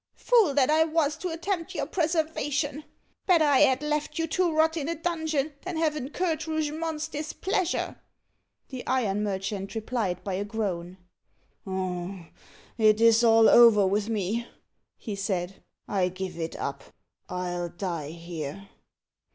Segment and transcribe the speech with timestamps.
[0.15, 2.85] Fool that I was to attempt your preservation.
[3.27, 7.97] Better I had left you to rot in a dungeon than have incurred Rougemont's displeasure."
[8.69, 10.97] The iron merchant replied by a groan.
[12.79, 14.47] "It's all over with me,"
[14.97, 15.61] he said.
[15.87, 16.81] "I give it up
[17.29, 18.69] I'll die here!"